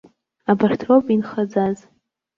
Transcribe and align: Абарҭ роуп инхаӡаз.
Абарҭ 0.51 0.81
роуп 0.87 1.05
инхаӡаз. 1.13 1.77